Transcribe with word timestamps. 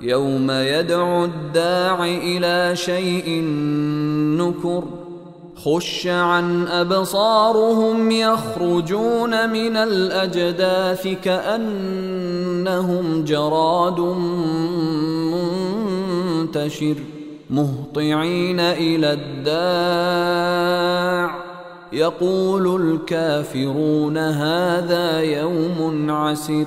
يوم 0.00 0.50
يدعو 0.50 1.24
الداع 1.24 2.04
إلى 2.04 2.76
شيء 2.76 3.42
نكر 4.38 4.84
خش 5.56 6.06
عن 6.06 6.66
أبصارهم 6.66 8.10
يخرجون 8.10 9.50
من 9.50 9.76
الأجداث 9.76 11.08
كأنهم 11.24 13.24
جراد 13.24 14.00
منتشر 16.44 16.94
مهطعين 17.50 18.60
إلى 18.60 19.12
الداع. 19.12 20.54
يقول 21.92 22.82
الكافرون 22.82 24.18
هذا 24.18 25.20
يوم 25.20 26.10
عسر 26.10 26.66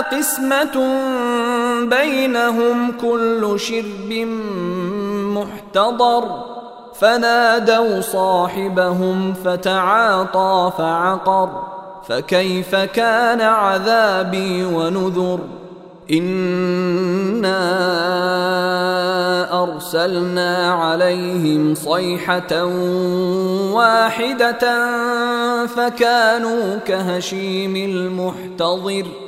قسمة 0.00 0.98
بينهم 1.82 2.92
كل 3.00 3.60
شرب 3.60 4.12
محتضر. 5.36 6.44
فنادوا 7.00 8.00
صاحبهم 8.00 9.34
فتعاطى 9.44 10.72
فعقر. 10.78 11.48
فكيف 12.08 12.74
كان 12.74 13.40
عذابي 13.40 14.64
ونذر؟ 14.64 15.38
إنا 16.12 17.58
أرسلنا 19.62 20.72
عليهم 20.72 21.74
صيحة 21.74 22.64
واحدة 23.72 24.86
فكانوا 25.66 26.76
كهشيم 26.86 27.76
المحتضر. 27.76 29.27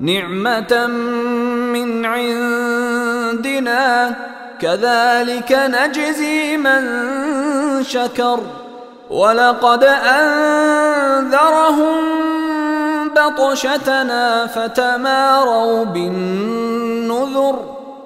نعمة 0.00 0.86
من 1.72 2.04
عندنا 2.04 3.60
كذلك 4.60 5.52
نجزي 5.52 6.56
من 6.56 6.82
شكر. 7.84 8.40
ولقد 9.10 9.84
أنذرهم 9.84 11.50
بطشتنا 13.16 14.46
فتماروا 14.46 15.84
بالنذر. 15.84 17.79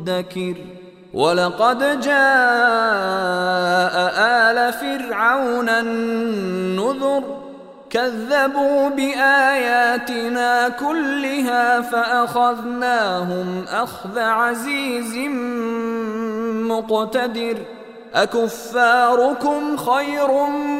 مدكر 0.00 0.54
ولقد 1.14 2.00
جاء 2.00 2.14
ال 4.16 4.72
فرعون 4.72 5.68
النذر 5.68 7.22
كذبوا 7.90 8.88
باياتنا 8.88 10.68
كلها 10.68 11.80
فاخذناهم 11.80 13.64
اخذ 13.68 14.18
عزيز 14.18 15.16
مقتدر 16.70 17.58
اكفاركم 18.14 19.76
خير 19.76 20.46
من 20.46 20.79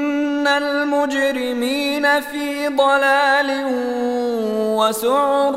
ان 0.41 0.47
المجرمين 0.47 2.21
في 2.21 2.67
ضلال 2.67 3.65
وسعر 4.77 5.55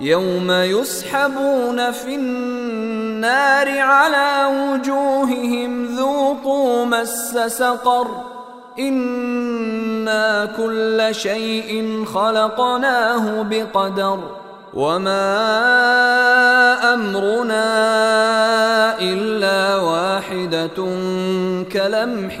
يوم 0.00 0.50
يسحبون 0.50 1.90
في 1.92 2.14
النار 2.14 3.78
على 3.78 4.46
وجوههم 4.46 5.86
ذوقوا 5.86 6.84
مس 6.84 7.38
سقر 7.46 8.08
أنا 8.78 10.46
كل 10.56 11.08
شيء 11.14 12.04
خلقناه 12.04 13.42
بقدر 13.42 14.18
وما 14.74 15.34
امرنا 16.94 17.62
الا 19.00 19.76
واحدة 19.76 20.78
كلمح 21.72 22.40